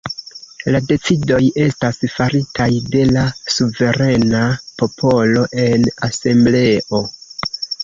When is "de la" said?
2.95-3.27